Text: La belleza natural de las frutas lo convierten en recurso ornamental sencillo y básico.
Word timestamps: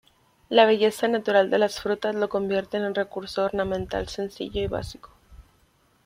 La 0.49 0.65
belleza 0.65 1.07
natural 1.07 1.51
de 1.51 1.59
las 1.59 1.79
frutas 1.79 2.15
lo 2.15 2.27
convierten 2.27 2.83
en 2.83 2.95
recurso 2.95 3.45
ornamental 3.45 4.07
sencillo 4.07 4.59
y 4.59 4.65
básico. 4.65 5.11